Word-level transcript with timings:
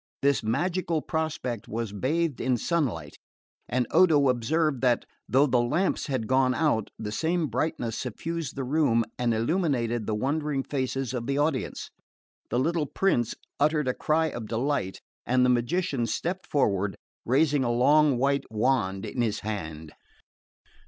This 0.23 0.41
magical 0.41 1.03
prospect 1.03 1.67
was 1.67 1.93
bathed 1.93 2.41
in 2.41 2.57
sunlight, 2.57 3.17
and 3.69 3.85
Odo 3.91 4.29
observed 4.29 4.81
that, 4.81 5.05
though 5.29 5.45
the 5.45 5.61
lamps 5.61 6.07
had 6.07 6.25
gone 6.25 6.55
out, 6.55 6.89
the 6.97 7.11
same 7.11 7.45
brightness 7.45 7.99
suffused 7.99 8.55
the 8.55 8.63
room 8.63 9.05
and 9.19 9.31
illuminated 9.31 10.07
the 10.07 10.15
wondering 10.15 10.63
faces 10.63 11.13
of 11.13 11.27
the 11.27 11.37
audience. 11.37 11.91
The 12.49 12.57
little 12.57 12.87
prince 12.87 13.35
uttered 13.59 13.87
a 13.87 13.93
cry 13.93 14.29
of 14.31 14.47
delight, 14.47 15.01
and 15.27 15.45
the 15.45 15.49
magician 15.53 16.07
stepped 16.07 16.47
forward, 16.47 16.95
raising 17.23 17.63
a 17.63 17.69
long 17.69 18.17
white 18.17 18.49
wand 18.51 19.05
in 19.05 19.21
his 19.21 19.41
hand. 19.41 19.91